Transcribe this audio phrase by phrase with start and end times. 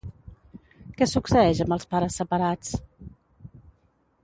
[1.01, 2.73] Què succeeix amb els pares separats?